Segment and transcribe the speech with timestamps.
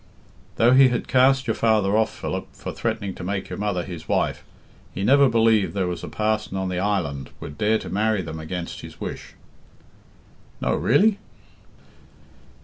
[0.55, 4.07] "Though he had cast your father off, Philip, for threatening to make your mother his
[4.09, 4.43] wife,
[4.95, 8.39] he never believed there was a parson on the island would dare to marry them
[8.39, 9.35] against his wish."
[10.59, 11.19] "No, really?"